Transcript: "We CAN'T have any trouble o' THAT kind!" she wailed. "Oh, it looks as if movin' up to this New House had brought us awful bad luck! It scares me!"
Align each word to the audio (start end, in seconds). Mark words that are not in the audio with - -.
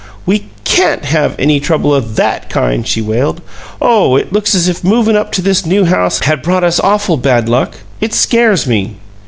"We 0.25 0.45
CAN'T 0.63 1.05
have 1.05 1.35
any 1.37 1.59
trouble 1.59 1.91
o' 1.93 1.99
THAT 1.99 2.49
kind!" 2.49 2.87
she 2.87 3.03
wailed. 3.03 3.39
"Oh, 3.79 4.15
it 4.15 4.33
looks 4.33 4.55
as 4.55 4.67
if 4.67 4.83
movin' 4.83 5.15
up 5.15 5.31
to 5.33 5.43
this 5.43 5.63
New 5.63 5.85
House 5.85 6.21
had 6.21 6.41
brought 6.41 6.63
us 6.63 6.79
awful 6.79 7.17
bad 7.17 7.47
luck! 7.47 7.75
It 7.99 8.15
scares 8.15 8.65
me!" 8.65 8.95